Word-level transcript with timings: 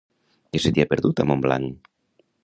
Què 0.55 0.61
se 0.63 0.71
t'hi 0.77 0.83
ha 0.85 0.87
perdut, 0.93 1.21
a 1.23 1.25
Montblanc? 1.31 1.91